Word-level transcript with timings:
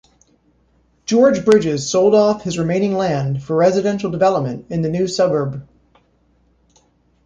George 1.05 1.45
Bridges 1.45 1.87
sold 1.87 2.15
off 2.15 2.41
his 2.41 2.57
remaining 2.57 2.95
land 2.97 3.43
for 3.43 3.55
residential 3.55 4.09
development 4.09 4.65
in 4.71 4.81
the 4.81 4.89
new 4.89 5.07
suburb. 5.07 5.63